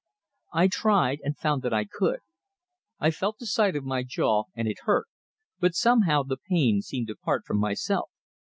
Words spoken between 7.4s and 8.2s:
from myself.